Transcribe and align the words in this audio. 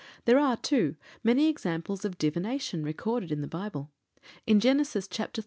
There 0.25 0.39
are, 0.39 0.57
too, 0.57 0.95
many 1.23 1.47
examples 1.47 2.03
of 2.05 2.17
divination 2.17 2.81
recorded 2.81 3.31
in 3.31 3.41
the 3.41 3.47
Bible. 3.47 3.91
In 4.47 4.59
Genesis, 4.59 5.07
chapter 5.07 5.39
xxx. 5.39 5.39